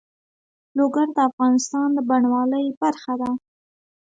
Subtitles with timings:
[0.77, 3.31] لوگر د افغانستان د بڼوالۍ برخه ده.